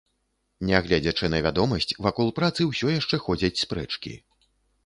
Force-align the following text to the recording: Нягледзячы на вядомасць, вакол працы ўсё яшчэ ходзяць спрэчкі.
Нягледзячы 0.69 1.29
на 1.33 1.41
вядомасць, 1.47 1.87
вакол 2.05 2.33
працы 2.39 2.61
ўсё 2.71 2.87
яшчэ 2.99 3.23
ходзяць 3.27 3.55
спрэчкі. 3.65 4.19